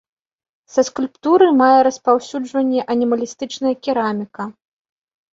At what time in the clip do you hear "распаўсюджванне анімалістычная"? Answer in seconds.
1.87-3.75